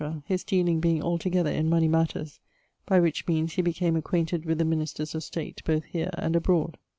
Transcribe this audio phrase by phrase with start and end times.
[0.25, 2.39] his dealing being altogether in money matters:
[2.87, 6.79] by which meanes he became acquainted with the ministers of state both here and abroad.